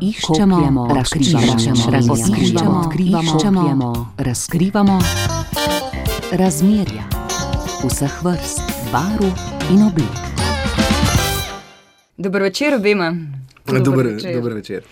[0.00, 1.52] Iščemo, razkrivamo,
[1.90, 4.98] razkrivamo, odkrivamo, razkrivamo
[6.32, 7.04] razmerja
[7.84, 8.60] vseh vrst,
[8.92, 9.26] barv
[9.72, 10.18] in oblik.
[12.16, 13.16] Dobro večer obema.
[13.66, 14.82] Dober, dober večer.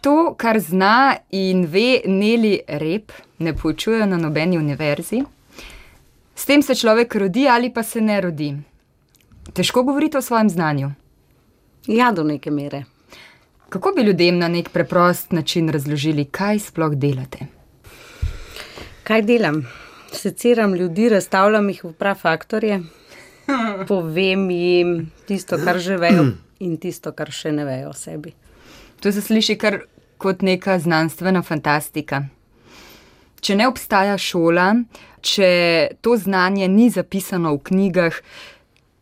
[0.00, 5.24] To, kar zna in ve Neli Rep, ne poučujejo na nobeni univerzi.
[6.34, 8.56] S tem se človek rodi ali pa se ne rodi.
[9.52, 10.90] Težko govoriti o svojem znanju.
[11.86, 12.84] Ja, do neke mere.
[13.72, 17.38] Kako bi ljudem na nek preprost način razložili, kaj sploh delate?
[19.02, 19.62] Kaj delam?
[20.12, 22.82] Seciram ljudi, razstavljam jih v prav faktorje,
[23.88, 24.92] povem jim
[25.26, 26.26] tisto, kar že vejo,
[26.60, 28.34] in tisto, kar še ne vejo o sebi.
[29.00, 29.80] To se sliši kar
[30.20, 32.26] kot neka znanstvena fantastika.
[33.40, 34.74] Če ne obstaja šola,
[35.24, 35.50] če
[36.04, 38.20] to znanje ni zapisano v knjigah,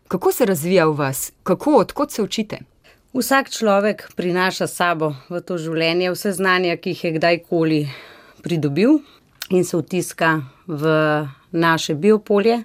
[0.07, 2.70] kako se razvija v vas, kako, odkot se učite?
[3.11, 7.81] Vsak človek prinaša s sabo v to življenje vse znanja, ki jih je kdajkoli
[8.39, 9.01] pridobil,
[9.51, 10.29] in se vtiska
[10.71, 10.93] v
[11.51, 12.61] naše biopolje,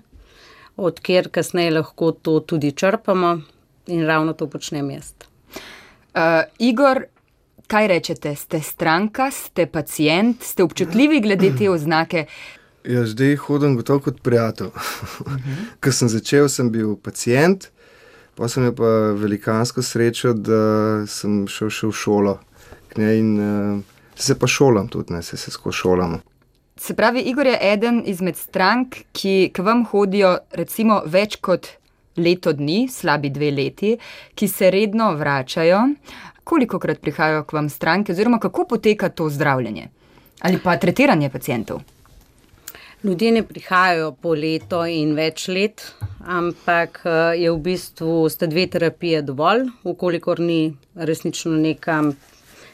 [0.77, 3.41] odkjer kasneje lahko to tudi črpamo,
[3.89, 5.15] in ravno to počnem jaz.
[6.13, 7.07] Uh, Igor,
[7.65, 8.35] kaj rečete?
[8.37, 12.27] Ste stranka, ste pacijent, ste občutljivi glede te oznake?
[12.85, 14.69] Ja, zdaj hodim gotovo kot prijatelj.
[15.81, 17.71] Ko sem začel, sem bil pacijent,
[18.35, 22.37] pa sem imel pa velikansko srečo, da sem šel še v šolo.
[22.95, 23.79] Njej In uh,
[24.15, 26.19] se pa šolam tudi, ne se, se skozi šolamo.
[26.77, 31.67] Se pravi, Igor je eden izmed strank, ki k vam hodijo recimo več kot
[32.15, 33.95] leto dni, slabi dve leti,
[34.35, 35.81] ki se redno vračajo.
[36.43, 39.89] Koliko krat prihajajo k vam stranke, oziroma kako poteka to zdravljenje
[40.45, 41.79] ali pa tretiranje pacijentov?
[43.05, 45.83] Ljudje ne prihajajo po leto in več let,
[46.25, 47.03] ampak
[47.37, 51.99] je v bistvu sta dve terapije dovolj, ukolikor ni resnično neka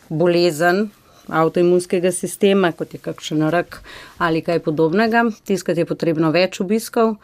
[0.07, 0.85] bolezen
[1.27, 3.81] avtoimunskega sistema, kot je kakšen rak
[4.23, 5.25] ali kaj podobnega.
[5.43, 7.17] Tiskati je potrebno več obiskov,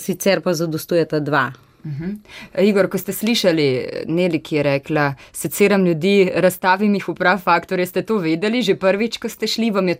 [0.00, 1.50] sicer pa zadostujeta dva.
[2.60, 3.66] Igor, ko ste slišali
[4.08, 8.76] Neli, ki je rekla, seciram ljudi, razstavim jih v prav faktorje, ste to vedeli že
[8.76, 9.96] prvič, ko ste šli, vam je,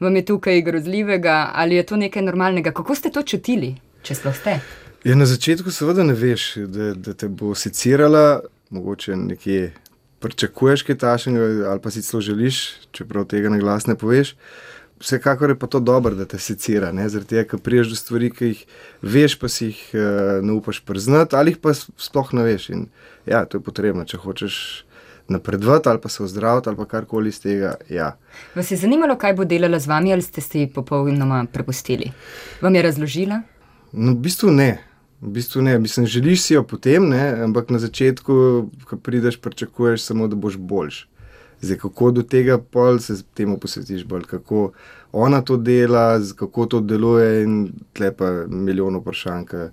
[0.00, 2.72] vam je tukaj grozljivega ali je to nekaj normalnega?
[2.72, 4.60] Kako ste to čutili, če sploh ste?
[5.04, 8.40] Ja, na začetku seveda ne veš, da, da te bo secirala,
[8.70, 9.72] mogoče nekje
[10.18, 14.34] pričakuješ kaj takšnega, ali pa si celo želiš, čeprav tega na glas ne poveš.
[15.00, 17.08] Vsekakor je pa to dobro, da te secira, ne?
[17.08, 18.64] zaradi tega, ker priješ do stvari, ki jih
[19.02, 20.02] veš, pa si jih uh,
[20.42, 22.68] ne upaš priznati, ali jih pa sploh ne veš.
[22.74, 22.86] In,
[23.26, 24.58] ja, to je potrebno, če hočeš
[25.28, 27.74] napredovati ali pa se ozdraviti ali pa karkoli iz tega.
[27.88, 28.16] Ja.
[28.54, 32.10] Vas je zanimalo, kaj bo delala z vami, ali ste se ji popolnoma prepustili?
[32.60, 33.42] Vam je razložila?
[33.92, 34.78] No, v bistvu ne.
[35.20, 35.78] V bistvu ne.
[35.78, 37.42] Mislim, želiš si jo potem, ne?
[37.44, 38.32] ampak na začetku,
[38.84, 41.06] ko prideš, pričakuješ samo, da boš boljš.
[41.60, 44.72] Zdaj, kako do tega pol se temu posvetiš bolj, kako
[45.12, 49.64] ona to dela, kako to deluje, in tle pa milijon vprašanj, ki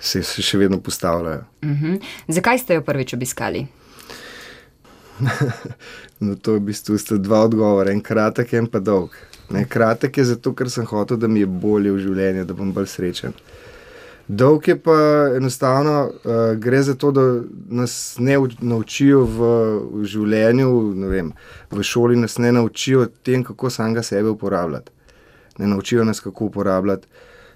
[0.00, 1.44] se se še vedno postavljajo.
[1.64, 1.94] Mhm.
[2.28, 3.66] Zakaj ste jo prvič obiskali?
[6.22, 9.10] No, to je v bistvu sta dva odgovora, en kratek, en pa dolg.
[9.50, 12.70] Ne, kratek je zato, ker sem hotel, da mi je bolje v življenju, da bom
[12.72, 13.34] bolj srečen.
[14.32, 14.94] Dolg je pa
[15.36, 17.22] enostavno, uh, gre za to, da
[17.68, 19.50] nas ne uč- naučijo v,
[19.92, 20.68] v življenju,
[21.10, 21.32] vem,
[21.70, 24.90] v šoli nas ne naučijo tem, kako samega sebe uporabljati.
[25.58, 27.08] Ne naučijo nas, kako uporabljati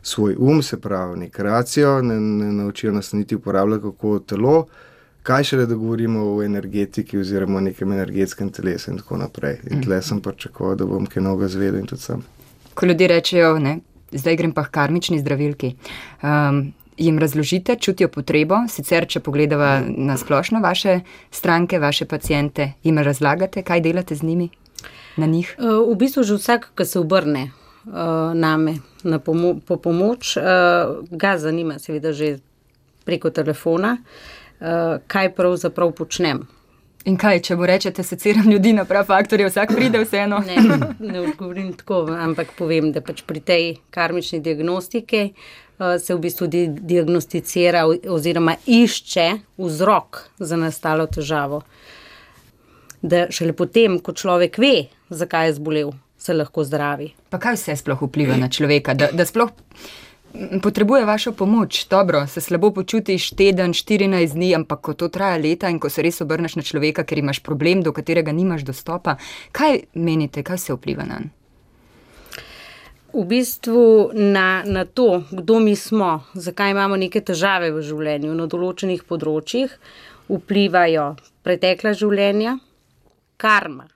[0.03, 4.67] svoj um, se pravi, nek racijo, ne, ne naučijo nas niti uporabljati kako telo,
[5.23, 9.59] kaj šele da govorimo o energetiki oziroma o nekem energetskem telesu in tako naprej.
[9.71, 12.23] In tle sem pričakoval, da bom kaj novega zvedel in tudi sem.
[12.75, 13.79] Ko ljudje rečejo, ne,
[14.19, 15.75] zdaj grem pa k karmični zdravilki.
[16.23, 21.01] Um, jim razložite, čutijo potrebo, sicer, če pogledava na splošno vaše
[21.31, 24.49] stranke, vaše pacijente, jim razlagate, kaj delate z njimi,
[25.17, 25.57] na njih.
[25.59, 27.51] Eh, V bistvu že vsak, ki se obrne
[27.87, 30.43] uh, name na pomo po pomoč, uh,
[31.11, 32.39] ga zanima, seveda, že
[33.05, 33.97] preko telefona,
[34.61, 36.47] uh, kaj pravzaprav počnem.
[37.07, 40.41] In kaj, če mu rečete, seciram ljudi na prav faktorje, vsak pride vseeno?
[40.43, 40.57] Ne,
[40.99, 46.49] ne odgovorim tako, ampak povem, da pač pri tej karmični diagnostiki uh, se v bistvu
[46.51, 51.63] di diagnosticira oziroma išče vzrok za nastalo težavo.
[53.07, 54.75] Da šele potem, ko človek ve,
[55.07, 57.13] zakaj je zbolel, se lahko zdravi.
[57.31, 59.55] Pa kaj vse sploh vpliva na človeka, da, da sploh
[60.63, 61.87] potrebuje vašo pomoč?
[61.91, 66.03] Dobro, se slabo počutiš teden, 14 dni, ampak ko to traja leta in ko se
[66.03, 69.17] res obrneš na človeka, ker imaš problem, do katerega nimaš dostopa,
[69.53, 71.35] kaj menite, kaj se vpliva na njega?
[73.17, 78.45] V bistvu na, na to, kdo mi smo, zakaj imamo neke težave v življenju na
[78.45, 79.73] določenih področjih,
[80.29, 81.15] vplivajo
[81.47, 82.59] pretekla življenja,
[83.41, 83.87] karma.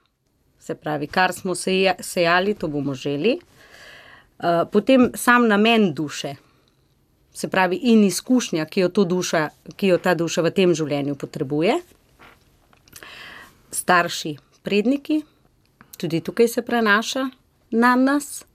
[0.57, 3.37] Se pravi, kar smo sejali, to bomo želi.
[4.41, 6.35] Uh, potem sam namen duše,
[7.33, 11.77] se pravi, in izkušnja, ki jo, duša, ki jo ta duša v tem življenju potrebuje.
[13.71, 15.21] Starši, predniki,
[16.01, 17.29] tudi tukaj se prenaša
[17.71, 18.47] na nas.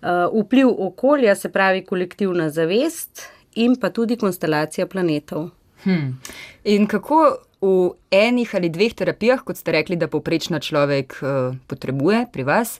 [0.00, 3.26] Uh, vpliv okolja, se pravi, kolektivna zavest
[3.58, 5.50] in pa tudi konstelacija planetov.
[5.82, 6.20] Hmm.
[6.64, 7.24] In kako
[7.60, 7.74] v
[8.14, 12.78] enih ali dveh terapijah, kot ste rekli, da poprečna človek uh, potrebuje pri vas,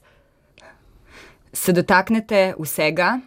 [1.53, 3.19] se dotaknete vsega,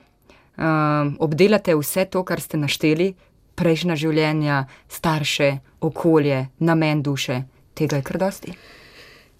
[0.57, 3.13] um, obdelate vse to, kar ste našteli,
[3.55, 7.43] prejšnja življenja, starše, okolje, namen duše,
[7.77, 8.55] tega je kar dosti.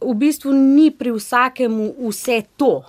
[0.03, 2.83] V bistvu ni pri vsakemu vse to,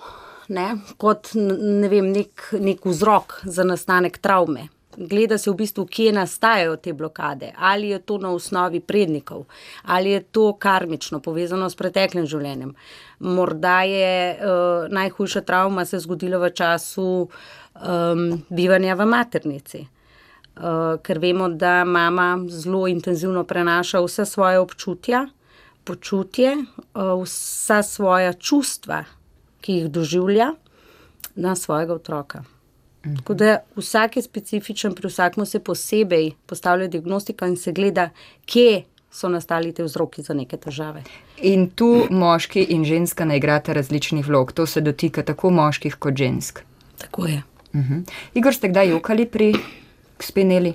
[0.48, 0.74] ne?
[0.98, 4.68] kot ne vem, nek, nek vzrok za nastanek travme.
[4.96, 9.44] Gleda se v bistvu, kje nastajajo te blokade, ali je to na osnovi prednikov,
[9.82, 12.74] ali je to karmično povezano s preteklim življenjem.
[13.18, 19.84] Morda je uh, najhujša travma se zgodila v času um, bivanja v maternici.
[20.54, 25.26] Uh, ker vemo, da mama zelo intenzivno prenaša vse svoje občutja,
[25.84, 29.02] počutje, uh, vsa svoja čustva,
[29.60, 30.52] ki jih doživlja
[31.34, 32.44] na svojega otroka.
[33.04, 33.16] Mhm.
[33.16, 38.10] Tako da vsak je specifičen, pri vsakem se posebej postavlja diagnostika in se gleda,
[38.46, 38.82] kje
[39.14, 41.02] so nastali te vzroki za neke težave.
[41.42, 46.16] In tu moški in ženska ne igrata različnih vlog, to se dotika tako moških kot
[46.16, 46.60] žensk.
[46.98, 47.42] Tako je.
[47.72, 47.94] Uh mhm.
[47.94, 48.10] -huh.
[48.34, 49.54] Igor, ste kdaj jokali pri
[50.20, 50.74] spineli?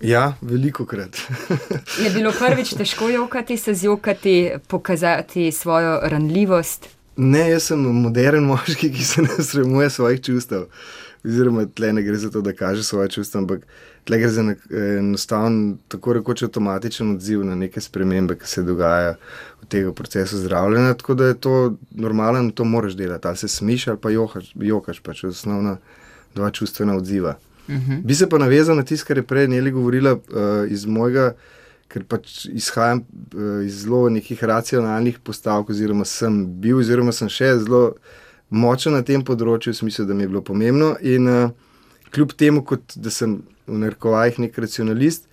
[0.00, 1.16] Ja, veliko krat.
[2.04, 6.88] je bilo prvič težko jokati, se zjokati, pokazati svojo ranljivost?
[7.16, 10.66] Ne, jaz sem moderen moški, ki se ne sramuje svojih čustev.
[11.24, 13.66] Oziroma, tle ne gre za to, da kaže svoje čustva, ampak
[14.04, 14.42] tle gre za
[14.98, 19.14] enostaven, tako rekoč avtomatičen odziv na neke spremembe, ki se dogajajo
[19.62, 20.94] v tem procesu zdravljenja.
[20.98, 23.28] Tako da je to normalno, to moraš delati.
[23.28, 25.76] Ali se smiš ali pa jokaš, jokaš pač osnovna
[26.34, 27.36] dva čustvena odziva.
[27.68, 27.74] Uh.
[27.74, 28.02] -huh.
[28.02, 30.20] Bi se pa navezal na tisto, kar je prej Neli govorila uh,
[30.68, 31.34] iz mojega,
[31.88, 37.58] ker pač izhajam uh, iz zelo nekih racionalnih postavk, oziroma sem bil, oziroma sem še
[37.58, 37.94] zelo
[38.52, 40.94] močen na tem področju, v smislu, da mi je bilo pomembno.
[41.00, 41.52] In uh,
[42.12, 42.64] kljub temu,
[42.96, 45.28] da sem v narkovajih nek racionalist,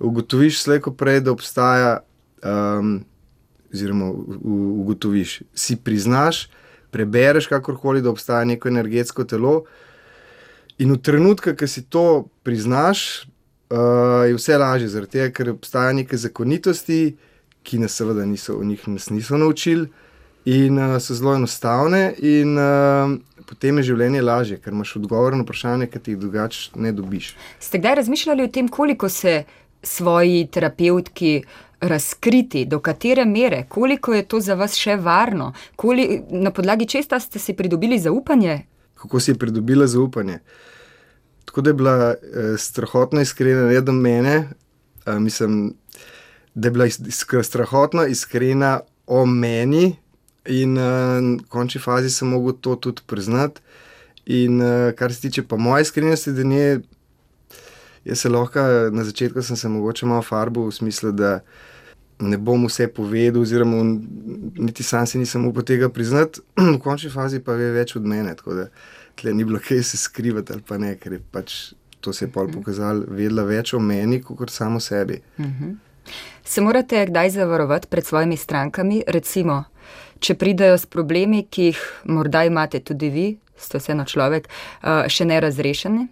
[0.00, 2.00] ugotoviš slejko prej, da obstaja.
[2.44, 3.00] Um,
[3.70, 6.48] Oziroma, ugotoviš, si priznaš,
[6.90, 9.60] prebereš kakorkoli, da obstaja neko energetsko telo,
[10.80, 13.28] In v trenutku, ki si to priznaš,
[13.68, 17.00] uh, je vse lažje, zaradi tega, ker obstajajo neke zakonitosti,
[17.60, 19.90] ki nas seveda niso, v njih nas niso naučili
[20.44, 22.14] in uh, so zelo enostavne.
[22.18, 23.16] In uh,
[23.46, 27.34] potem je življenje lažje, ker imaš odgovor na vprašanje, ki ti jih drugače ne dobiš.
[27.60, 29.42] Ste kdaj razmišljali o tem, koliko se
[29.82, 31.42] svoji terapevtki.
[31.80, 37.16] Razkriti, do katere mere, koliko je to za vas še varno, Koli, na podlagi česa
[37.16, 38.58] ste si pridobili zaupanje?
[39.00, 40.42] Kako si pridobila zaupanje?
[41.48, 44.48] Tako da je bila eh, strahotno iskrena, ne do mene,
[45.06, 45.72] eh, mislim,
[46.54, 49.96] da je bila iskra, strahotno iskrena o meni,
[50.46, 53.60] in eh, v končni fazi sem mogel to tudi priznati.
[54.26, 56.62] In eh, kar se tiče pa moje iskrenosti, da ni.
[58.04, 58.60] Jaz se lahko
[58.92, 61.40] na začetku sem se mogoče malo farbo v smislu, da
[62.20, 63.82] ne bom vse povedal, oziroma
[64.56, 66.40] niti sam si nisem upal tega priznati,
[66.76, 68.32] v končni fazi pa ve več od mene.
[68.36, 68.66] Tako da
[69.20, 71.58] tle ni bilo kaj se skrivati ali pa ne, ker je pač
[72.00, 72.58] to se je pol mhm.
[72.58, 75.20] pokazalo, vedela več o meni, kot samo sebi.
[75.38, 75.76] Mhm.
[76.44, 79.64] Se morate kdaj zavarovati pred svojimi strankami, recimo,
[80.20, 85.24] če pridajo s problemi, ki jih morda imate tudi vi, ste vseeno človek, eh, še
[85.24, 86.06] ne razrešeni?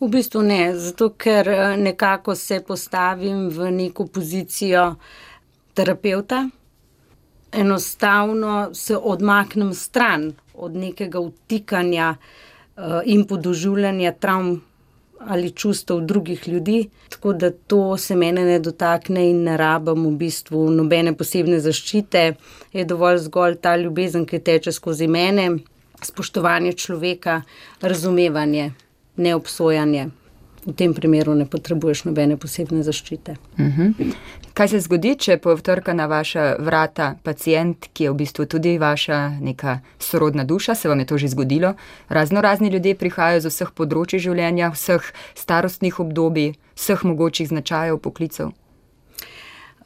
[0.00, 4.94] V bistvu ne, zato ker eh, nekako se postavim v neko pozicijo
[5.74, 6.48] terapeuta.
[7.52, 14.60] Enostavno se odmaknem stran od nekega vtikanja uh, in podoživljanja travm
[15.20, 16.88] ali čustev drugih ljudi.
[17.08, 22.34] Tako da to se mene ne dotakne in ne rabim v bistvu nobene posebne zaščite,
[22.72, 25.50] je dovolj zgolj ta ljubezen, ki teče skozi mene,
[26.02, 27.42] spoštovanje človeka,
[27.80, 28.72] razumevanje,
[29.16, 30.08] neobsojanje
[30.66, 33.36] v tem primeru ne potrebuješ nobene posebne zaščite.
[33.56, 33.82] Uh mhm.
[33.98, 34.14] -huh.
[34.54, 39.28] Kaj se zgodi, če povtrka na vaša vrata pacijent, ki je v bistvu tudi vaša
[39.40, 40.74] neka sorodna duša?
[40.74, 41.74] Se vam je to že zgodilo?
[42.08, 48.50] Razno razni ljudje prihajajo z vseh področji življenja, vseh starostnih obdobij, vseh mogočih značajev poklicev.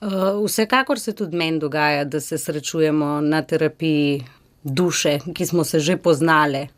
[0.00, 4.25] Uh, vsekakor se tudi meni dogaja, da se srečujemo na terapiji
[4.64, 6.69] duše, ki smo se že poznali,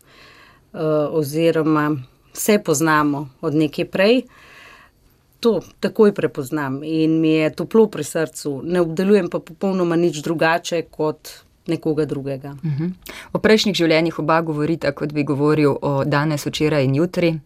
[0.73, 1.97] uh, oziroma
[2.37, 4.23] vse poznamo od nekaj prej.
[5.40, 8.62] to takoj prepoznam in mi je toplo pri srcu.
[8.64, 11.28] Ne obdelujem pa popolnoma nič drugače kot
[11.66, 12.57] nekoga drugega.
[12.62, 12.90] Uh -huh.
[13.33, 17.38] O prejšnjih življenjih oba govorita, kot bi govoril o danes, včeraj in jutri.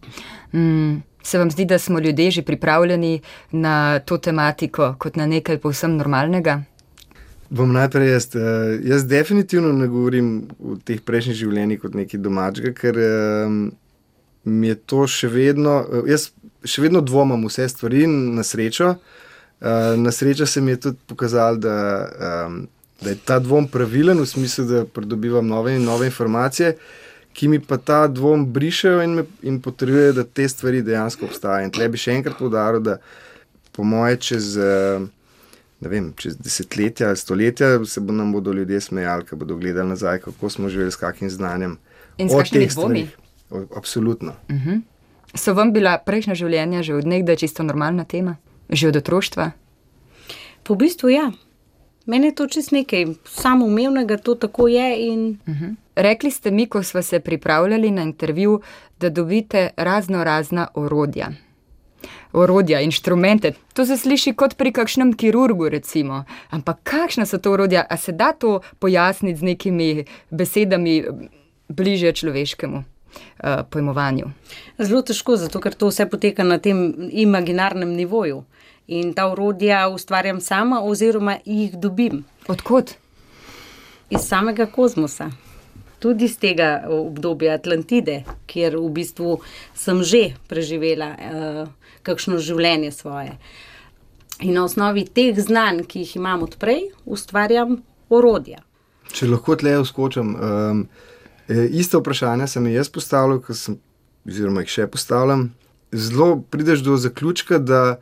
[0.53, 3.21] Mm, se vam zdi, da smo ljudje že pripravljeni
[3.51, 6.61] na to tematiko kot na nekaj povsem normalnega?
[7.49, 8.35] Bom najprej jaz.
[8.35, 8.41] Uh,
[8.83, 13.71] jaz definitivno ne govorim o teh prejšnjih življenjih kot nekaj domačega, ker um,
[14.43, 15.81] mi je to še vedno.
[15.85, 16.31] Uh, jaz
[16.65, 18.95] še vedno dvomim vse stvari na srečo.
[19.61, 21.77] Uh, na srečo se mi je tudi pokazalo, da,
[22.47, 22.67] um,
[23.01, 26.75] da je ta dvom pravilen, v smislu, da pridobivam nove in nove informacije,
[27.33, 31.69] ki mi pa ta dvom brišajo in, in potrjujejo, da te stvari dejansko obstajajo.
[31.69, 32.99] In tle bi še enkrat povdaril, da
[33.71, 34.55] po moje čez.
[34.57, 35.09] Uh,
[35.81, 40.19] Vem, čez desetletja ali stoletja se bo nam bodo ljudje smejali, ko bodo gledali nazaj,
[40.21, 41.71] kako smo živeli, s kakšnim znanjem.
[42.21, 43.07] In s kakšnimi dvomi?
[43.75, 44.33] Absolutno.
[44.49, 44.69] Uh mhm.
[44.69, 44.81] -huh.
[45.35, 48.35] So vam bila prejšnja življenja že od nekdaj čisto normalna tema,
[48.69, 49.51] že od otroštva?
[50.63, 51.31] Po bistvu ja.
[52.05, 55.07] Meni je to čist nekaj samoumevnega, to tako je.
[55.07, 55.37] In...
[55.47, 55.65] Uh mhm.
[55.65, 55.75] -huh.
[55.95, 58.61] Rekli ste mi, ko smo se pripravljali na intervju,
[58.99, 61.31] da dobite razno razna orodja.
[62.33, 66.23] Orodja, inštrumente, to se sliši kot pri kakšnem kirurgu, recimo.
[66.49, 71.03] Ampak kakšna so to orodja, a se da to pojasniti z nekimi besedami
[71.67, 72.83] bliže človeškemu?
[73.13, 74.31] Uh, pojmovanju.
[74.79, 78.43] Zelo težko, zato ker to vse poteka na tem imaginarnem nivoju.
[78.87, 82.23] In ta urodja ustvarjam sama, oziroma jih dobim.
[82.47, 82.95] Odkot?
[84.09, 85.29] Iz samega kozmosa.
[85.99, 89.37] Tudi iz tega obdobja Atlantide, kjer v bistvu
[89.77, 91.67] sem že preživela uh,
[92.03, 93.37] kakšno življenje svoje.
[94.41, 97.77] In na osnovi teh znanj, ki jih imam odprej, ustvarjam
[98.09, 98.63] orodja.
[99.13, 100.33] Če lahko tle uskočim.
[100.35, 100.83] Um,
[101.51, 103.75] E, isto vprašanje sem jaz postavil, sem,
[104.27, 105.49] oziroma jih še postavljam.
[105.91, 107.97] Zelo prideš do zaključka, da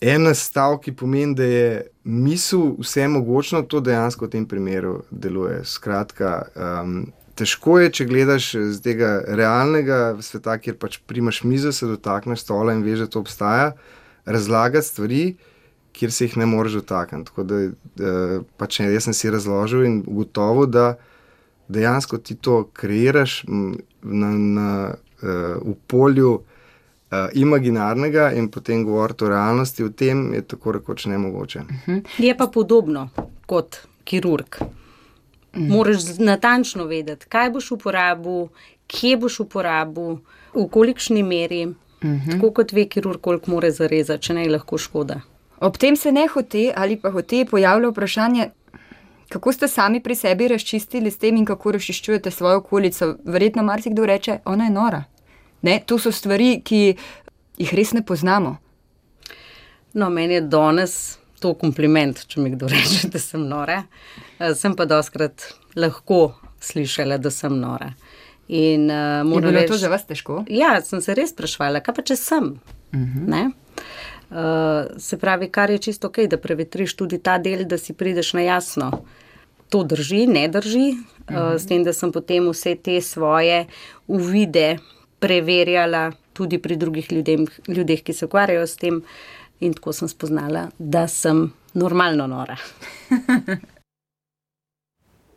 [0.00, 1.66] en stavek pomeni, da je
[2.04, 5.60] misel vse mogočno, to dejansko v tem primeru deluje.
[5.68, 6.96] Skratka, um,
[7.36, 12.72] težko je, če gledaš z tega realnega sveta, kjer pač primaš mizo, se dotakneš stola
[12.72, 13.72] in veš, da to obstaja,
[14.24, 15.24] razlagati stvari.
[15.92, 17.28] Kjer se jih ne moreš dotakniti.
[17.28, 17.64] Tako da,
[18.00, 18.12] da
[18.56, 20.94] pač jaz sem si razložil in ugotovil, da
[21.72, 23.44] dejansko ti to kreiraš
[24.02, 25.28] na, na, uh,
[25.62, 31.18] v polju uh, imaginarnega in potem govoriti o realnosti, v tem je tako rekoč ne
[31.18, 31.58] mogoče.
[31.58, 31.98] Uh mhm.
[31.98, 32.24] -huh.
[32.24, 33.08] Je pa podobno
[33.46, 34.62] kot kirurg.
[35.52, 35.68] -huh.
[35.68, 38.46] Moraš natančno vedeti, kaj boš uporabil,
[38.86, 40.16] kje boš uporabil,
[40.54, 41.66] v kolikšni meri.
[41.66, 41.76] Mhm.
[42.04, 42.32] -huh.
[42.32, 45.20] Tako kot ve kirurg, koliko more zarezati, če ne je lahko škoda.
[45.60, 48.50] Ob tem se ne hote ali pa hote pojavlja vprašanje,
[49.32, 53.14] Kako ste sami pri sebi razčistili s tem in kako razčiščujete svojo okolico?
[53.24, 55.04] Verjetno marsikdo reče, ona je nora.
[55.62, 56.80] Ne, to so stvari, ki
[57.56, 58.56] jih res ne poznamo.
[59.94, 63.82] No, meni je danes to kompliment, če mi kdo reče, da sem nora.
[64.38, 65.48] Eh, sem pa doskrat
[65.80, 67.94] lahko slišala, da sem nora.
[68.52, 70.42] In, uh, je bilo reč, to za vas težko?
[70.52, 72.52] Ja, sem se res sprašvala, kaj pa če sem.
[72.92, 73.46] Uh -huh.
[73.46, 73.52] uh,
[74.98, 78.40] se pravi, kar je čisto ok, da prevetriš tudi ta del, da si prideš na
[78.40, 78.90] jasno.
[79.68, 81.58] To drži, ne drži, uh -huh.
[81.58, 83.66] s tem, da sem potem vse te svoje
[84.06, 84.78] uvide
[85.18, 89.02] preverjala tudi pri drugih ljudem, ljudeh, ki se ukvarjajo s tem,
[89.60, 92.56] in tako sem spoznala, da sem normalno nora.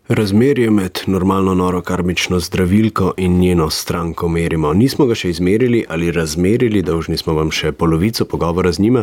[0.08, 4.74] Razmerje med normalno noro karmično zdravilko in njeno stranko merimo.
[4.74, 9.02] Nismo ga še izmerili ali razmerili, dolžni smo vam še polovico pogovora z njima,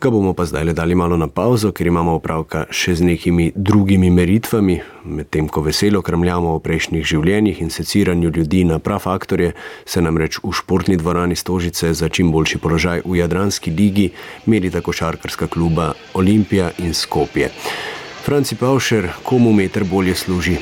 [0.00, 3.52] ga bomo pa zdaj le dali malo na pauzo, ker imamo opravka še z nekimi
[3.54, 4.80] drugimi meritvami.
[5.04, 9.52] Medtem ko veselo krmljamo o prejšnjih življenjih in seciranju ljudi na prav faktorje,
[9.86, 14.10] se nam reč v športni dvorani Stožice za čim boljši položaj v Jadranski ligi
[14.50, 17.54] merita košarkarska kluba Olimpija in Skopje.
[18.24, 20.56] Franci Pavšer, komu meter bolje služi?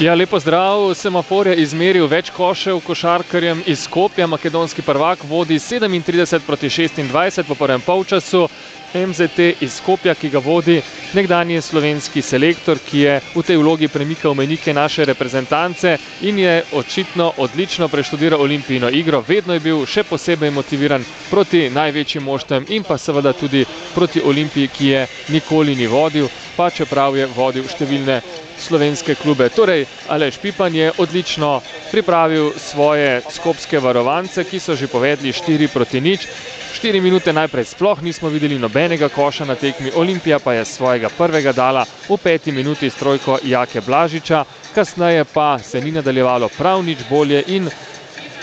[0.00, 4.26] Ja, lepo zdrav, semafor je izmeril več košev košarkarjem iz Skopja.
[4.26, 8.46] Makedonski prvak vodi 37 proti 26 v prvem polčasu.
[8.92, 10.80] MZT iz Skopja, ki ga vodi
[11.12, 17.32] nekdanji slovenski selektor, ki je v tej vlogi premikal menike naše reprezentance in je očitno
[17.36, 19.22] odlično preštudiral olimpijino igro.
[19.22, 24.68] Vedno je bil še posebej motiviran proti največjim moštem in pa seveda tudi proti olimpiji,
[24.70, 28.20] ki je nikoli ni vodil, pa čeprav je vodil številne
[28.60, 29.48] slovenske klube.
[29.48, 36.00] Torej, Aleš Pipan je odlično pripravil svoje skopske varovance, ki so že povedli 4 proti
[36.00, 36.28] nič.
[36.70, 41.52] Štiri minute najprej sploh nismo videli nobenega koša na tekmi, Olimpija pa je svojega prvega
[41.52, 47.02] dala v peti minuti s trojko Jake Blažiča, kasneje pa se ni nadaljevalo prav nič
[47.10, 47.70] bolje in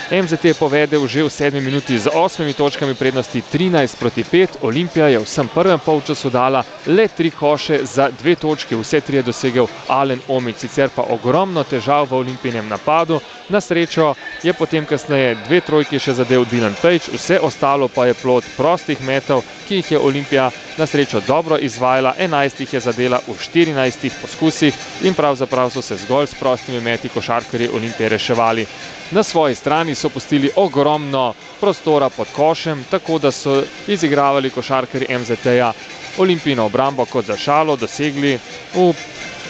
[0.08, 4.64] MZT je povedal že v sedmi minuti z osmimi točkami prednosti 13 proti 5.
[4.64, 9.20] Olimpija je v vsem prvem polčasu dala le tri koše za dve točke, vse tri
[9.20, 13.20] je dosegel Alen Omic, sicer pa ogromno težav v olimpijnem napadu.
[13.52, 18.16] Na srečo je potem kasneje dve trojke še zadev Dylan Page, vse ostalo pa je
[18.16, 20.48] plot prostih metov, ki jih je Olimpija
[20.80, 24.72] na srečo dobro izvajala, 11 jih je zadela v 14 poskusih
[25.04, 28.64] in pravzaprav so se zgolj s prostimi meti košarkarji Olimpije reševali.
[29.10, 35.72] Na svoji strani so pustili ogromno prostora pod košem, tako da so izigravali košarkarji MZT-ja
[36.16, 38.38] Olimpijino obrambo kot za šalo, dosegli
[38.72, 38.92] v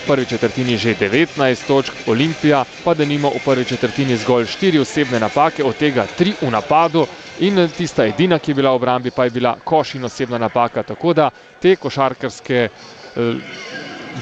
[0.06, 5.20] prvi četrtini že 19 točk, Olimpija pa da nima v prvi četrtini zgolj 4 osebne
[5.20, 7.06] napake, od tega 3 v napadu.
[7.38, 10.82] In tista edina, ki je bila v obrambi, pa je bila koš in osebna napaka.
[10.82, 12.68] Tako da te košarkarske
[13.16, 13.34] eh,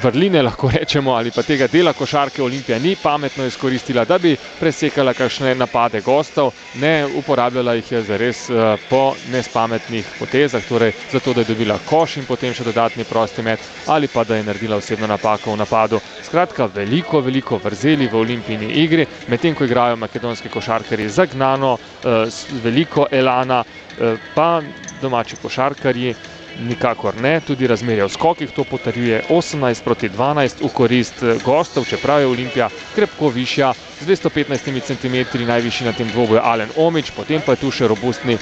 [0.01, 5.13] vrline, lahko rečemo, ali pa tega dela košarke Olimpija ni pametno izkoristila, da bi presekala
[5.13, 6.51] kakšne napade gostov,
[6.81, 12.17] ne uporabljala jih je zares uh, po nespametnih potezah, torej zato, da je dobila koš
[12.17, 16.01] in potem še dodatni prosti met, ali pa da je naredila osebno napako v napadu.
[16.23, 23.07] Skratka, veliko, veliko vrzeli v olimpijni igri, medtem ko igrajo makedonski košarkari zagnano, uh, veliko
[23.11, 24.61] elana, uh, pa
[25.01, 26.15] domači košarkarji
[26.59, 31.85] nikakor ne, tudi razmerje v skokih to potrjuje 18 proti 12 v korist eh, gostov,
[31.85, 37.41] čeprav je Olimpija krepko višja z 215 cm, najvišji na tem dvoboju Alen Omič, potem
[37.41, 38.37] pa je tu še robustni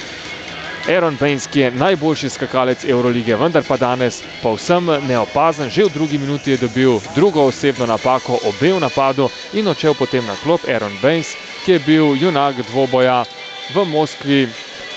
[0.87, 5.69] Aaron Baines, ki je najboljši skakalec Eurolige, vendar pa danes povsem neopazen.
[5.69, 10.25] Že v drugi minuti je dobil drugo osebno napako, obe v napadu in odšel potem
[10.25, 11.33] na klop Aaron Baines,
[11.65, 13.25] ki je bil junak dvoboja
[13.73, 14.45] v Moskvi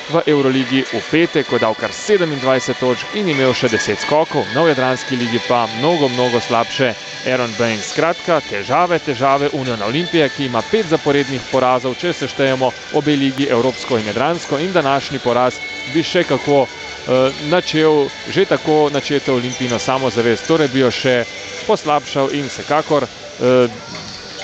[0.08, 4.48] v Euroligi v petek, ko je dal kar 27 točk in imel še 10 skokov,
[4.48, 6.94] v Jadranski ligi pa mnogo, mnogo slabše.
[7.26, 7.90] Aaron Baines.
[7.92, 13.98] Skratka, težave, težave Uniona Olimpije, ki ima pet zaporednih porazov, če seštejemo obe ligi, Evropsko
[13.98, 15.58] in Jadransko, in današnji poraz
[15.92, 16.68] bi še kako uh,
[17.50, 21.24] načel, že tako načeto olimpijno samozavest, torej bi jo še
[21.66, 23.96] poslabšal in vsekakor uh,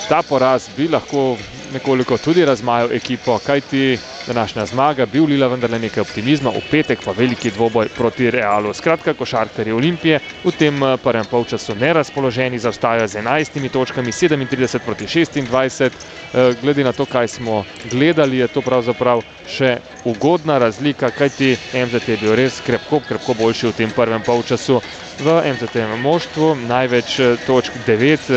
[0.09, 1.33] ta poraz bi lahko
[1.75, 7.11] nekoliko tudi razmajal ekipo, kajti današnja zmaga bi vlila vendarle nekaj optimizma, v petek pa
[7.11, 8.73] veliki dvoboj proti Realu.
[8.73, 15.05] Skratka, košarkarji Olimpije v tem eh, prvem polčasu nerazpoloženi, zaostajajo z 11 točkami, 37 proti
[15.05, 15.89] 26.
[15.89, 22.07] Eh, glede na to, kaj smo gledali, je to pravzaprav še ugodna razlika, kajti MZT
[22.07, 24.81] je bil res krepko, krepko boljši v tem prvem polčasu.
[25.19, 28.31] V MZT-em moštvu največ eh, točk 9,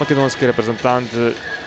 [0.00, 1.14] makedonski reprezentant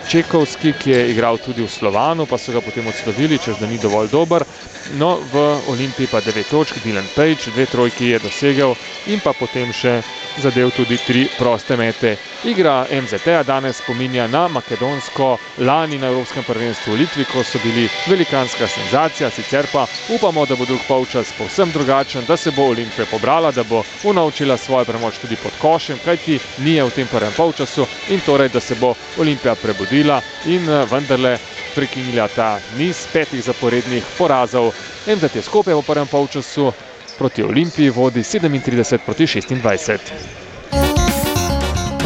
[0.02, 3.78] Čekovski, ki je igral tudi v Slovanu, pa so ga potem odslovili, čež da ni
[3.78, 4.44] dovolj dober.
[4.92, 8.74] No, v Olimpiji pa 9 točk, Dylan Page, dve trojki je dosegel
[9.06, 10.00] in pa potem še
[10.42, 12.16] zadev tudi tri proste mete.
[12.44, 17.86] Igra MZT-a danes spominja na makedonsko lani na Evropskem prvenstvu v Litvi, ko so bili
[18.08, 23.06] velikanska senzacija, sicer pa upamo, da bo drug polčas povsem drugačen, da se bo Olimpija
[23.06, 27.86] pobrala, da bo unovčila svojo premoč tudi pod košem, kajti nije v tem prvem polčasu
[28.10, 31.38] in torej, da se bo Olimpija prebudila in eh, vendarle
[31.74, 34.72] prekinila ta niz petih zaporednih porazov.
[35.06, 36.72] MZT Skopje v prvem polčasu
[37.18, 39.98] proti Olimpiji vodi 37 proti 26.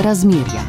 [0.05, 0.63] Razmerja.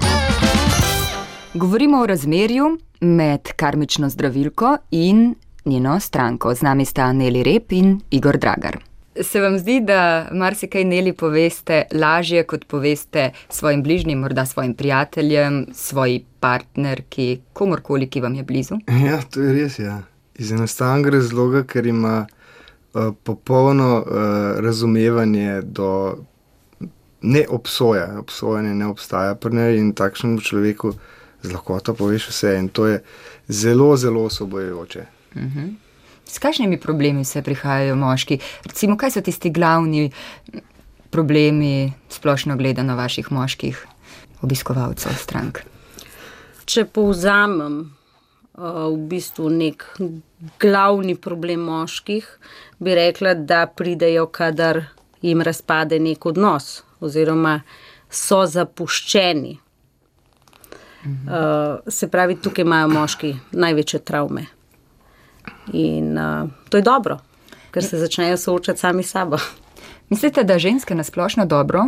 [1.53, 6.55] Govorimo o razmerju med karmično zdravilko in njeno stranko.
[6.55, 8.94] Z nami sta Neli Rep in Igor Dragar.
[9.21, 15.65] Se vam zdi, da marsikaj Neli poveste lažje, kot poveste svojim bližnjim, morda svojim prijateljem,
[15.73, 18.75] svoji partnerki, komorkoli, ki vam je blizu?
[19.07, 19.79] Ja, to je res.
[19.79, 20.01] Ja.
[20.35, 24.05] Iz enostavnega razloga, ker ima uh, popolno uh,
[24.59, 26.17] razumevanje do
[27.21, 30.93] ne obsoja, obsojanje ne obstaja pri njej in takšnemu človeku
[31.41, 32.57] z lahkoto poveš vse.
[32.59, 33.01] In to je
[33.47, 35.05] zelo, zelo osobojujoče.
[35.35, 35.59] Uh mhm.
[35.59, 35.84] -huh.
[36.35, 38.39] S kakšnimi problemi se prihajajo moški?
[38.67, 40.09] Recimo, kaj so tisti glavni
[41.09, 43.85] problemi, splošno gledano, vaših moških
[44.43, 45.61] obiskovalcev strank?
[46.67, 49.85] Če povzamem uh, v bistvu nek
[50.59, 52.27] glavni problem moških,
[52.83, 54.81] bi rekla, da pridejo, kadar
[55.23, 57.61] jim razpade nek odnos, oziroma
[58.11, 59.55] so zapuščeni.
[61.05, 64.49] Uh, se pravi, tukaj imajo moški največje travme.
[65.73, 67.19] In uh, to je dobro,
[67.71, 69.37] ker se začnejo soočati sami s sabo.
[70.09, 71.85] Mislite, da ženske nasplošno dobro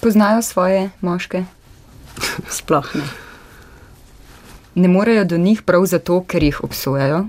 [0.00, 1.44] poznajo svoje moške?
[2.58, 3.02] Sploh ne.
[4.74, 7.24] Ne morejo do njih prav zato, ker jih obsojajo?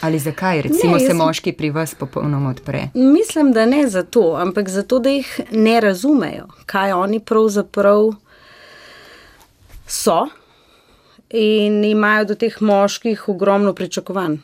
[0.00, 2.88] Ali zakaj, recimo, ne, se moški pri vas popolnoma odpre?
[2.94, 8.10] Mislim, da ne zato, ampak zato, da jih ne razumejo, kaj oni pravzaprav
[9.86, 10.26] so
[11.30, 14.36] in imajo do teh moških ogromno pričakovanj.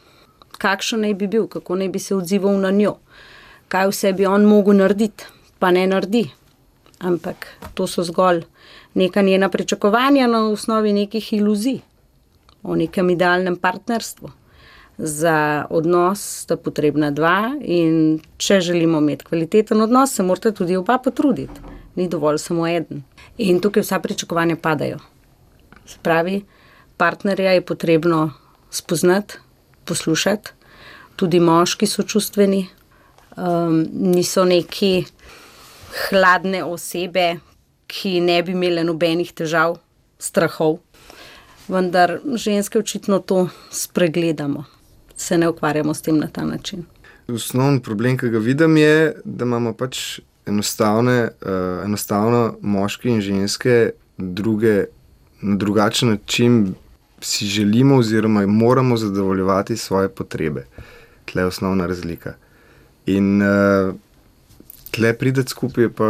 [0.59, 2.96] Kakšen naj bi bil, kako naj bi se odzival na njo,
[3.68, 5.27] kaj vse bi on mogel narediti,
[5.59, 6.31] pa ne naredi.
[6.99, 8.44] Ampak to so zgolj
[8.94, 11.81] neka njena pričakovanja na osnovi nekih iluzij
[12.62, 14.31] o nekem idealnem partnerstvu.
[14.99, 20.96] Za odnos sta potrebna dva, in če želimo imeti kvaliteten odnos, se morate tudi oba
[20.99, 21.61] potruditi,
[21.96, 23.03] ni dovolj samo eden.
[23.38, 24.99] In tukaj vsa pričakovanja padajo.
[25.87, 26.40] Se pravi,
[26.96, 28.32] partnerja je potrebno
[28.70, 29.35] spoznati,
[29.85, 30.50] poslušati,
[31.16, 32.66] tudi moški so čustveni,
[33.37, 35.04] um, niso neki
[36.09, 37.37] hladne osebe,
[37.87, 39.78] ki ne bi imele nobenih težav,
[40.18, 40.80] strahov.
[41.68, 44.64] Vendar ženske očitno to spregledamo,
[45.16, 46.85] se ne ukvarjamo s tem na ta način.
[47.28, 53.90] Osnovni problem, ki ga vidim, je, da imamo pač enostavne, uh, enostavno moški in ženske
[54.16, 54.85] druge,
[55.42, 56.74] na drugačen način
[57.20, 60.66] si želimo, oziroma moramo zadovoljevati svoje potrebe.
[61.24, 62.35] Tle je osnovna razlika.
[63.07, 63.94] In uh,
[64.90, 66.05] tle prideti skupaj je pa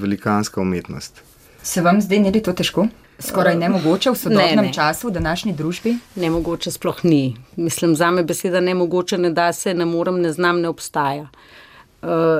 [0.00, 1.22] velikanska umetnost.
[1.62, 2.86] Se vam da je to težko?
[3.18, 4.72] Skoraj nemogoče v sodobnem ne, ne.
[4.72, 5.96] času, v današnji družbi?
[6.14, 7.36] Nemogoče sploh ni.
[7.56, 11.22] Mislim, za me beseda nemogoče ne da se, ne morem, ne znam, ne obstaja.
[11.22, 11.28] Uh,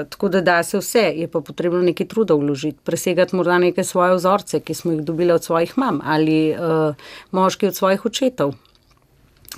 [0.08, 4.14] tako da da se vse, je pa potrebno nekaj truda vložiti, presegati morda neke svoje
[4.14, 6.94] vzorce, ki smo jih dobili od svojih mam ali uh,
[7.30, 8.54] moški od svojih očetov.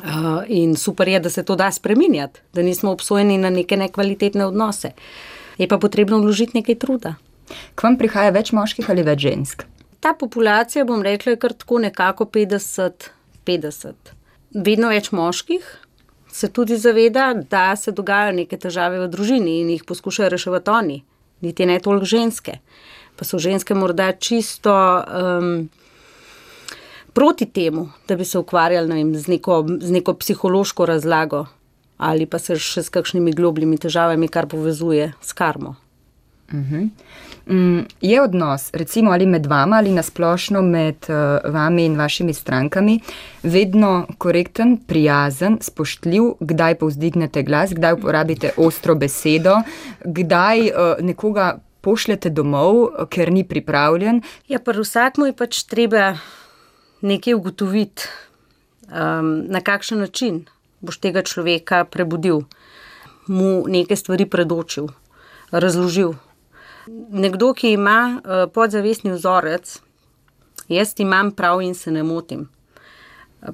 [0.01, 4.47] Uh, in super je, da se to da spremenjati, da nismo obsojeni na neke nekvalitetne
[4.47, 4.93] odnose.
[5.59, 7.15] Je pa potrebno vložiti nekaj truda.
[7.75, 9.67] K vam prihaja več moških ali več žensk?
[10.01, 13.93] Ta populacija, bom rekla, je kar tako nekako 50-50.
[14.55, 15.67] Vedno več moških
[16.33, 21.03] se tudi zaveda, da se dogajajo neke težave v družini in jih poskušajo reševati oni,
[21.41, 22.59] niti ne toliko ženske.
[23.17, 25.69] Pa so ženske morda čisto um,
[27.13, 31.47] proti temu, da bi se ukvarjali vem, z, neko, z neko psihološko razlago
[32.01, 35.75] ali pa se še s kakšnimi globljimi težavami, kar povezuje s karmo.
[36.49, 36.75] Uh mhm.
[36.75, 36.89] -huh.
[37.51, 43.01] Mm, je odnos, recimo ali med vama ali nasplošno med uh, vami in vašimi strankami,
[43.43, 49.57] vedno korekten, prijazen, spoštljiv, kdaj povzdignete glas, kdaj uporabite ostro besedo,
[50.05, 54.23] kdaj uh, nekoga pošljete domov, ker ni pripravljen.
[54.49, 56.15] Ja, pa vsakmu je pač treba
[57.03, 58.07] nekaj ugotoviti,
[58.87, 60.45] um, na kakšen način
[60.81, 62.45] boš tega človeka prebudil,
[63.27, 64.93] mu nekaj stvari predočil,
[65.51, 66.15] razložil
[66.87, 69.81] nekdo, ki ima uh, podzavestni vzorec,
[70.69, 72.49] jaz imam prav in se ne motim.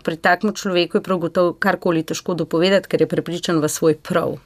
[0.03, 4.39] Pri takem človeku je prav gotovo karkoli težko dopovedati, ker je prepričan v svoj prav.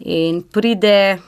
[0.00, 1.20] In pride,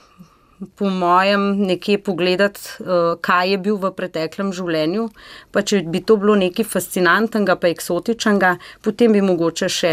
[0.75, 5.09] po mojem, nekje pogledati, uh, kaj je bil v preteklem življenju.
[5.53, 9.92] Pa če bi to bilo nekaj fascinantnega, pa eksotičnega, potem bi mogoče še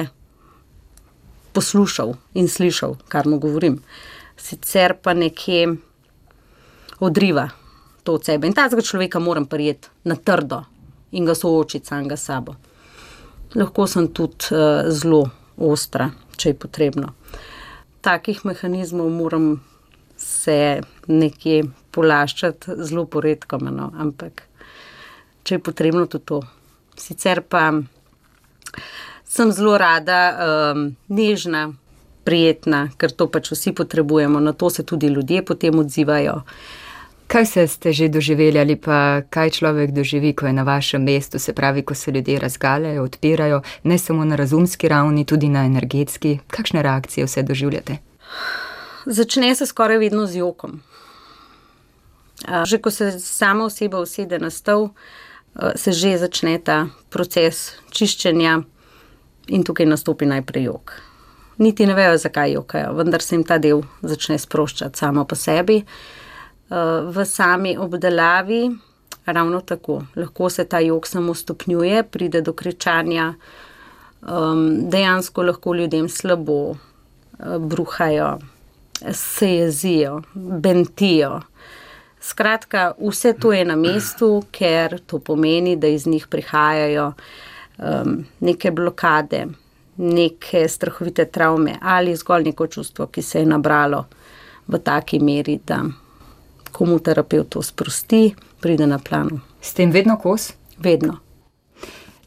[1.54, 3.80] poslušal in slišal, kar mu govorim.
[4.40, 5.76] Sicer pa nekje
[7.00, 7.50] odriva
[8.04, 8.48] to od sebe.
[8.48, 10.64] In tazga človeka moram prijeti na trdo
[11.12, 12.56] in ga soočiti samega sabo.
[13.56, 17.14] Lahko sem tudi uh, zelo ostra, če je potrebno.
[18.02, 19.50] Takih mehanizmov moram
[20.18, 24.44] se nekje polaščati zelo poredko, no, ampak
[25.44, 26.42] če je potrebno tudi to.
[27.00, 27.72] Sicer pa
[29.30, 30.20] sem zelo rada,
[30.74, 31.70] um, nežna,
[32.28, 36.42] prijetna, ker to pač vsi potrebujemo, na to se tudi ljudje potem odzivajo.
[37.30, 41.38] Kaj vse ste že doživeli ali pa kaj človek doživi, ko je na vašem mestu,
[41.40, 46.40] se pravi, ko se ljudje razgaljajo, odpirajo, ne samo na razumski ravni, tudi na energetski?
[46.48, 47.98] Kakšne reakcije vse doživljate?
[49.06, 50.82] Začne se skoraj vedno z jokom.
[52.66, 54.90] Že ko se sama oseba usede na stol,
[55.76, 58.62] se že začne ta proces čiščenja
[59.54, 60.96] in tukaj nastopi najprej jok.
[61.58, 65.84] Niti ne vejo, zakaj jokajo, vendar se jim ta del začne sproščati samo po sebi
[66.70, 68.70] v sami obdelavi,
[69.26, 70.04] ravno tako.
[70.16, 73.34] Lahko se ta jog samo stopnjuje, pride do kričanja,
[74.22, 76.78] um, dejansko lahko ljudem slabo, uh,
[77.60, 78.38] bruhajo,
[79.12, 81.42] se jezijo, bentijo.
[82.22, 87.14] Skratka, vse to je na mestu, ker to pomeni, da iz njih prihajajo
[87.78, 89.46] um, neke blokade,
[89.98, 94.06] neke strahovite travme ali zgolj neko čustvo, ki se je nabralo
[94.68, 95.84] v taki meri, da
[96.80, 99.42] komu terapeut to sprosti, pride na plano.
[99.62, 100.54] S tem vedno kos?
[100.80, 101.18] Vedno.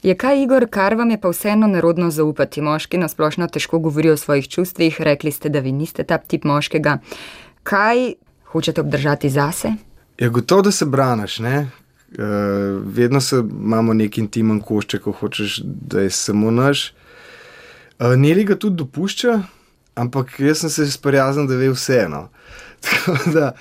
[0.02, 2.60] Je kaj, Igor, kar vam je pa vseeno narodno zaupati?
[2.60, 6.44] Moški na splošno težko govorijo o svojih čustvih, rekli ste, da vi niste ta tip
[6.44, 6.98] moškega.
[7.62, 8.12] Kaj
[8.52, 9.68] hočete obdržati zase?
[10.18, 11.38] Je ja, gotovo, da se braniš.
[11.38, 11.70] Ne?
[12.12, 12.24] Uh,
[12.84, 16.90] vedno se imamo neki intimen košček, ko hočeš, da je samo naš.
[17.98, 19.40] Uh, Neli ga tudi dopušča,
[19.94, 22.28] ampak jaz sem se sprijaznil, da ve vseeno.
[23.34, 23.54] da,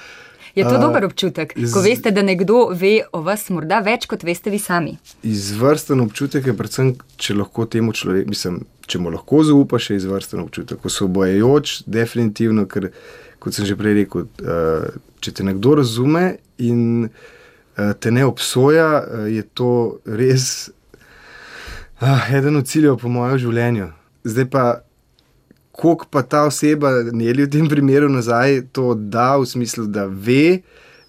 [0.56, 4.08] je to uh, dober občutek, iz, ko veste, da nekdo ve o vas morda več,
[4.10, 4.98] kot veste vi sami?
[5.24, 10.44] Izvrsten občutek je predvsem, če lahko temu človeku, mislim, če mu lahko zaupaš, je izvrsten
[10.44, 10.84] občutek.
[11.12, 12.92] Bojajoč, definitivno, ker,
[13.40, 14.92] kot sem že prej rekel, uh,
[15.24, 19.74] če te nekdo razume in uh, te ne obsoja, uh, je to
[20.06, 20.70] res
[22.02, 23.92] uh, eden od ciljev po mojem življenju.
[24.28, 24.66] Zdaj pa
[25.82, 30.06] koliko pa ta oseba, ne le v tem primeru, nazaj to da, v smislu, da
[30.06, 30.62] ve,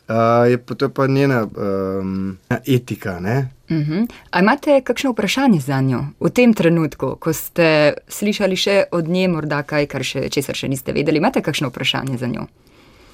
[0.09, 3.19] uh, je pa to pa njena um, etika.
[3.21, 3.93] Uh mhm.
[3.93, 4.41] -huh.
[4.41, 9.63] Imate kakšno vprašanje za njo v tem trenutku, ko ste slišali še od nje, morda
[9.63, 11.17] kaj, kar še, česar še niste vedeli?
[11.17, 12.47] Imate kakšno vprašanje za njo?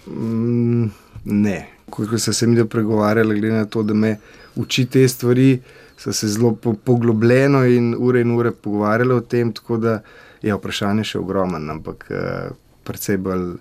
[0.06, 0.90] Mm,
[1.24, 1.66] ne.
[1.90, 4.18] Ko so se mi dopregovarjali, glede na to, da me
[4.56, 5.58] uči te stvari,
[5.96, 9.52] so se zelo poglobljeno in ure in ure pogovarjali o tem.
[9.52, 13.58] Tako da uh, je vprašanje še ogromno, ampak uh, precej bolj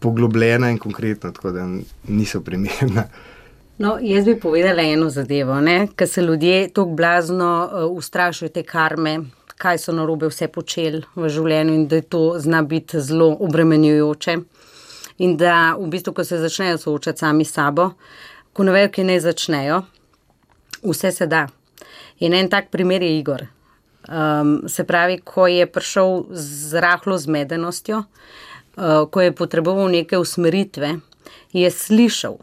[0.00, 1.66] poglobljena in konkretna, tako da
[2.08, 3.04] niso primerna.
[3.78, 5.56] No, jaz bi povedala eno zadevo,
[5.96, 9.20] ker se ljudje tako blazno uh, ustrašijo te karme,
[9.56, 14.36] kaj so na robe vse počeli v življenju in da to zna biti zelo obremenjujoče.
[15.22, 17.92] In da v bistvu, ko se začnejo soočati sami s sabo,
[18.52, 19.82] ko ne vejo, kaj naj začnejo,
[20.82, 21.46] vse se da.
[22.20, 23.46] In en tak primer je Igor.
[24.08, 30.96] Um, se pravi, ko je prišel z rahlo zmedenostjo, uh, ko je potreboval neke usmeritve,
[31.52, 32.34] je slišal.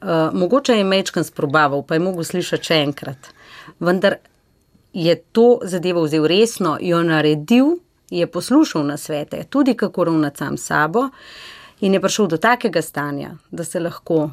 [0.00, 3.28] Uh, mogoče je mečkan sprobaval, pa je mogel slišati še enkrat.
[3.80, 4.16] Vendar
[4.92, 7.76] je to zadevo vzel resno, jo naredil,
[8.10, 11.08] je poslušal na svete, tudi kako ravnati sam sabo,
[11.80, 14.30] in je prišel do takega stanja, da se lahko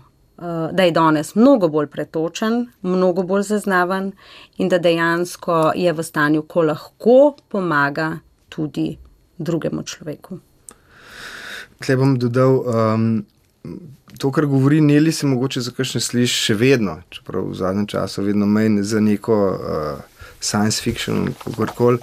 [0.71, 4.11] da je danes mnogo bolj pretočen, mnogo bolj zaznaven
[4.57, 8.19] in da dejansko je v stanju, ko lahko pomaga
[8.49, 8.97] tudi
[9.37, 10.37] drugemu človeku.
[11.81, 13.25] Tle bom dodal, um,
[14.17, 18.23] to, kar govori Neli, se mogoče za kakšne sliši še vedno, čeprav v zadnjem času
[18.25, 20.01] vedno meni za neko uh,
[20.39, 21.97] science fiction, kako koli.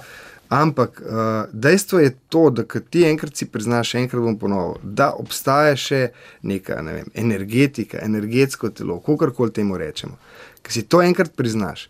[0.49, 5.73] Ampak uh, dejstvo je to, da ti enkrat si priznaš, enkrat bom ponovil, da obstaja
[5.79, 6.01] še
[6.45, 10.19] neka ne vem, energetika, energetsko telo, kako koli temu rečemo.
[10.61, 11.87] Ker si to enkrat priznaš.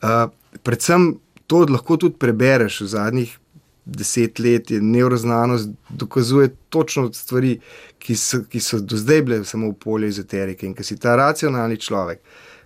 [0.00, 0.30] Uh,
[0.64, 3.36] predvsem to lahko tudi prebereš v zadnjih
[3.84, 7.58] deset let, je neuroznanost dokazuje točno stvari,
[7.98, 10.66] ki so, ki so do zdaj bile samo v polju ezoterike.
[10.66, 12.22] In ker si ta racionalni človek,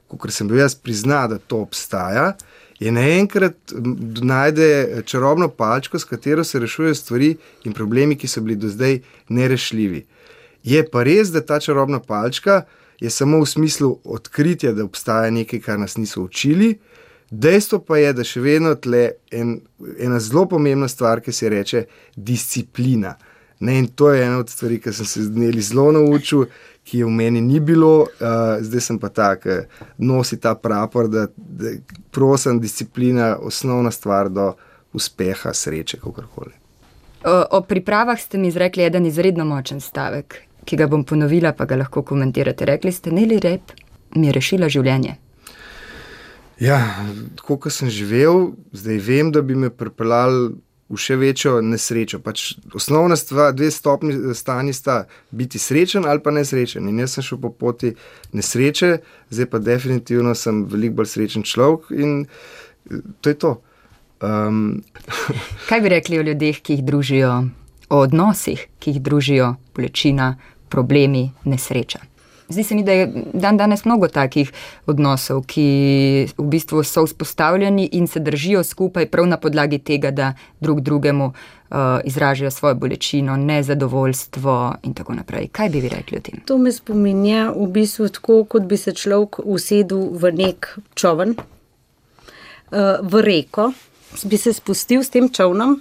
[0.08, 2.34] kot sem bil jaz, prizna, da to obstaja
[2.78, 3.72] je naenkrat
[4.22, 8.98] najde čarobno palčko, s katero se rešujejo stvari in problemi, ki so bili do zdaj
[9.28, 10.04] nerešljivi.
[10.64, 12.62] Je pa res, da ta čarobna palčka
[13.00, 16.78] je samo v smislu odkritja, da obstaja nekaj, kar nas niso učili.
[17.30, 19.58] Dejstvo pa je, da še vedno tle en,
[19.98, 21.84] ena zelo pomembna stvar, ki se reče
[22.16, 23.16] disciplina.
[23.60, 26.46] Ne, in to je ena od stvari, ki sem se dnevno zelo naučil,
[26.84, 29.46] ki je v meni ni bilo, uh, zdaj sem pa tak,
[29.98, 31.76] nosi ta prapor, da, da
[32.12, 34.52] prosim, disciplina, osnovna stvar do
[34.92, 36.52] uspeha, sreče, kako koli.
[37.24, 41.64] O, o pripravah ste mi izrekli en izredno močen stavek, ki ga bom ponovila, pa
[41.64, 42.64] ga lahko komentirate.
[42.68, 43.72] Rekli ste, ne li rep,
[44.14, 45.16] mi je rešila življenje.
[46.60, 46.78] Ja,
[47.36, 50.52] tako kot sem živel, zdaj vem, da bi me pripeljali
[50.88, 52.20] v še večjo nesrečo.
[52.22, 54.96] Pač osnovna stvar, dve stopni stanja sta
[55.30, 56.88] biti srečen ali pa nesrečen.
[56.88, 57.94] In jaz sem šel po poti
[58.36, 58.98] nesreče,
[59.30, 63.52] zdaj pa definitivno sem veliko bolj srečen človek in eh, to je to.
[64.24, 64.82] Um.
[65.68, 67.32] Kaj bi rekli o ljudeh, ki jih družijo,
[67.90, 70.34] o odnosih, ki jih družijo bolečina,
[70.72, 72.13] problemi, nesreča?
[72.48, 74.52] Zdi se mi, da je dan danes mnogo takih
[74.86, 75.64] odnosov, ki
[76.36, 81.24] v bistvu so vzpostavljeni in se držijo skupaj prav na podlagi tega, da drug drugemu
[81.24, 85.48] uh, izražajo svojo bolečino, nezadovoljstvo in tako naprej.
[85.52, 86.40] Kaj bi vi rekli o tem?
[86.44, 93.00] To me spominja v bistvu tako, kot bi se človek usedel v nek čovn, uh,
[93.02, 93.72] v reko,
[94.24, 95.80] bi se spustil s tem čovnom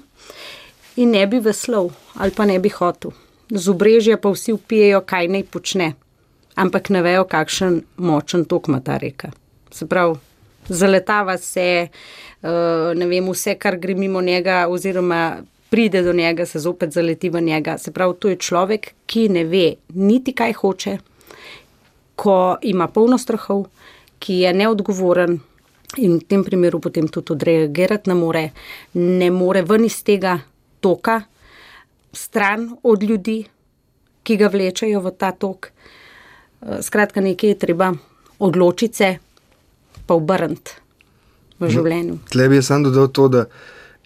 [0.96, 3.12] in ne bi veslal ali pa ne bi hotel.
[3.50, 5.94] Z obrežja pa vsi upijejo, kaj naj počne
[6.56, 9.32] ampak ne vejo, kakšen močen tok ima ta reka.
[9.72, 10.18] Se pravi,
[10.70, 16.60] zaletava se, uh, ne vem, vse, kar gre mimo njega, oziroma pride do njega, se
[16.60, 17.78] zopet zaleti v njega.
[17.78, 20.98] Se pravi, to je človek, ki ne ve niti kaj hoče,
[22.16, 23.66] ko ima polno strahov,
[24.20, 25.40] ki je neodgovoren.
[25.98, 28.48] In v tem primeru potem tudi odreagirati ne more,
[28.94, 30.40] ne more ven iz tega
[30.82, 31.20] toka,
[32.14, 33.44] stran od ljudi,
[34.24, 35.70] ki ga vlečajo v ta tok.
[35.70, 36.03] Uh,
[36.82, 37.94] Skratka, nekaj je treba
[38.40, 39.16] odločiti se,
[40.06, 40.78] pa obrniti
[41.60, 42.20] v življenju.
[42.32, 43.46] Tle bi jaz sam dodal to, da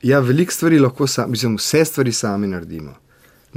[0.06, 2.96] ja, veliko stvari lahko sami, mislim, vse stvari sami naredimo.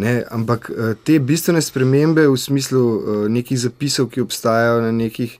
[0.00, 5.34] Ne, ampak eh, te bistvene spremembe v smislu uh, nekih zapisov, ki obstajajo na nekih,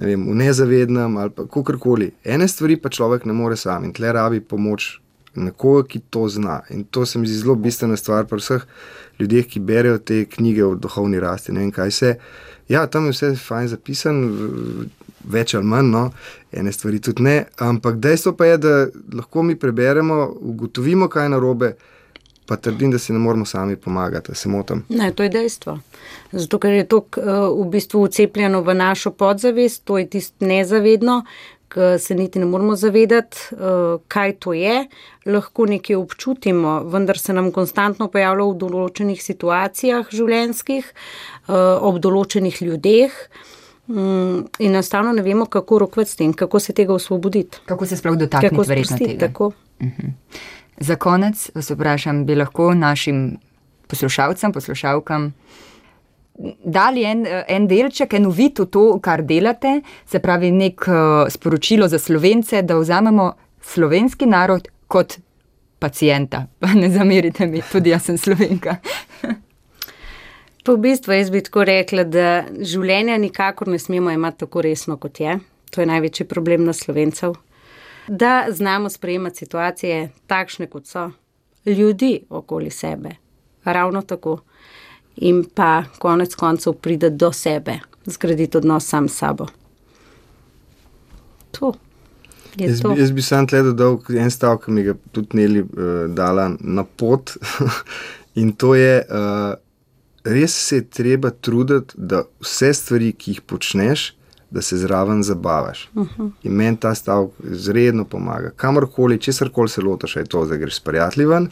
[0.00, 3.92] ne vem, v nezavednem ali pa kakorkoli, ene stvari pa človek ne more sam in
[3.92, 4.94] tle rabi pomoč
[5.34, 6.60] nekoga, ki to zna.
[6.70, 8.64] In to se mi zdi zelo bistvena stvar pri vseh
[9.20, 11.52] ljudeh, ki berejo te knjige o duhovni rasti.
[11.52, 12.14] Ne vem, kaj se.
[12.70, 14.18] Ja, tam je vse fajn zapisan,
[15.26, 16.02] več ali manj, no,
[16.54, 17.36] ene stvari tudi ne.
[17.58, 18.74] Ampak dejstvo pa je, da
[19.14, 21.72] lahko mi preberemo, ugotovimo, kaj je narobe.
[22.46, 24.82] Pa trdim, da si ne moramo sami pomagati, se motim.
[24.88, 25.76] Ne, to je dejstvo.
[26.32, 31.20] Zato, ker je to uh, v bistvu ucepljeno v našo podzavest, to je tisto nezavedno,
[31.70, 34.86] ki se niti ne moramo zavedati, uh, kaj to je.
[35.26, 42.62] Lahko nekaj občutimo, vendar se nam konstantno pojavlja v določenih situacijah življenjskih, uh, ob določenih
[42.62, 43.14] ljudeh.
[43.90, 47.62] Um, in enostavno ne vemo, kako rokovati s tem, kako se tega osvoboditi.
[47.66, 49.26] Kako se sploh dotakniti verjetno tega.
[49.26, 49.52] Tako.
[49.80, 50.12] Uh -huh.
[50.80, 53.38] Za konec vas vprašam, bi lahko našim
[53.86, 55.32] poslušalcem, poslušalkam
[56.64, 60.86] dali en, en delček, en uvid v to, kar delate, se pravi, nek
[61.30, 65.18] sporočilo za slovence, da vzamemo slovenski narod kot
[65.78, 66.46] pacijenta.
[66.80, 68.76] Ne zamerite mi, tudi jaz sem slovenka.
[70.64, 72.26] Po bistvu jaz bi tako rekla, da
[72.60, 75.38] življenja nikakor ne smemo imeti tako resno, kot je.
[75.72, 77.32] To je največji problem na slovencev.
[78.08, 81.06] Da znamo sprejemati situacije takšne, kot so,
[81.66, 83.14] ljudi okoli sebe,
[83.64, 84.40] ravno tako
[85.16, 89.46] in pa konec koncev pride do sebe, zgraditi odnos sam s sabo.
[91.50, 91.72] To.
[92.56, 92.94] Jaz, to.
[92.98, 96.84] jaz bi sam tle dodal en stavek, ki mi ga tudi Neli uh, dala na
[96.84, 97.36] pot.
[98.40, 99.52] in to je, uh,
[100.24, 104.10] res se je treba truditi, da vse stvari, ki jih počneš,
[104.50, 105.88] da se zraven zabavaš.
[105.94, 106.22] Uh mhm.
[106.22, 106.30] -huh.
[106.42, 108.50] In meni ta stavek izredno pomaga.
[108.56, 111.50] Kamorkoli, česarkoli se lotaš, je to, da greš s prijateljem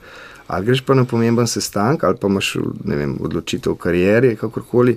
[0.48, 4.96] ali greš pa na pomemben sestanek, ali pa imaš vem, odločitev v karieri, kakorkoli,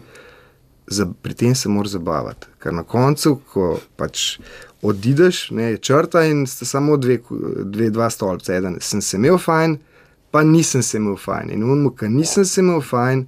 [0.88, 2.48] za, pri tem se moraš zabavati.
[2.60, 4.40] Ker na koncu, ko pač
[4.82, 7.20] odideš, ne, je črta in sta samo dve,
[7.64, 8.56] dve dva stolpca.
[8.56, 9.78] Eden sem se imel fajn,
[10.32, 11.52] pa nisem se imel fajn.
[11.52, 13.26] In unmo, ker nisem se imel fajn,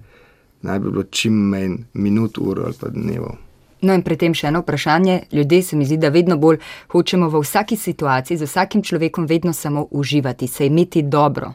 [0.63, 3.35] naj bi bilo čim manj minut, ur ali pa dnevov.
[3.83, 5.25] No, in pri tem še eno vprašanje.
[5.35, 6.61] Ljudje se mi zdi, da vedno bolj
[6.95, 11.51] hočemo v vsaki situaciji, z vsakim človekom, vedno samo uživati, se imeti dobro,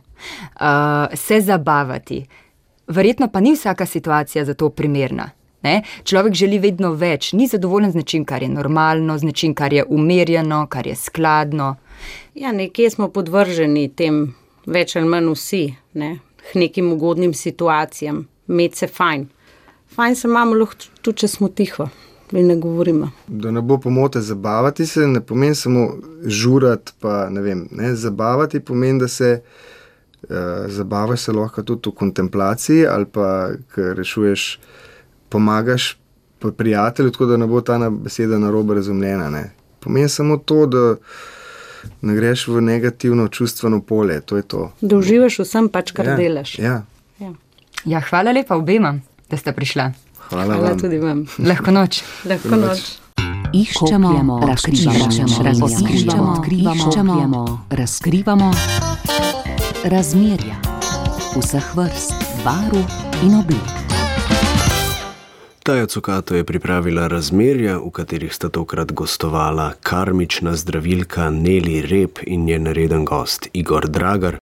[1.15, 2.27] se zabavati.
[2.89, 5.31] Verjetno pa ni vsaka situacija za to primerna.
[5.63, 5.83] Ne?
[6.05, 9.85] Človek želi vedno več, ni zadovoljen z nečim, kar je normalno, z nečim, kar je
[9.85, 11.75] umirjeno, kar je skladno.
[12.35, 14.35] Ja, nekje smo podvrženi tem,
[14.67, 16.19] več ali manj vsi, ne?
[16.55, 19.27] nekim ugodnim situacijam, med se fajn.
[19.97, 21.89] Fajn se imamo lahko tudi, če smo tiho
[22.33, 23.11] mi ne govorimo.
[23.27, 25.89] Da ne bo pomote, zabavati se ne pomeni samo
[26.25, 26.93] žurati.
[27.01, 29.78] Pa, ne vem, ne, zabavati pomeni, da se uh,
[30.67, 34.59] zabavaš se lahko tudi v kontemplaciji ali pa rešuješ,
[35.29, 35.99] pomagaš
[36.57, 39.31] prijatelju, tako da ne bo ta beseda na robu razumljena.
[39.31, 39.51] Ne.
[39.81, 40.97] Pomeni samo to, da
[42.03, 44.21] ne greš v negativno čustveno polje.
[44.21, 44.73] To to.
[44.81, 46.59] Da uživaš vsem, pač kar ja, delaš.
[46.59, 46.83] Ja.
[47.19, 47.33] Ja.
[47.85, 48.99] Ja, hvala lepa obema,
[49.31, 49.93] da ste prišla.
[50.29, 51.27] Hvala, Hvala tudi vam.
[51.39, 52.03] Lahko noč.
[52.25, 52.99] Lahko noč.
[53.53, 55.09] Iščemo, razkrivamo,
[55.43, 58.53] razkrivamo, iščemo, razkrivamo
[59.85, 60.57] razmerja
[61.37, 62.15] vseh vrst,
[62.45, 62.83] barv
[63.23, 63.79] in oblik.
[65.63, 72.45] Taja Cukato je pripravila razmerja, v katerih sta tokrat gostovala karmična zdravilka Neli Rep in
[72.45, 74.37] njen reden gost Igor Dragar.